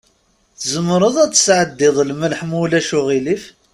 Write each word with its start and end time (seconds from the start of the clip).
Tzemreḍ 0.59 1.15
ad 1.23 1.31
tesɛeddiḍ 1.33 1.95
lmelḥ, 2.09 2.39
ma 2.49 2.57
ulac 2.63 2.89
aɣilif? 2.97 3.43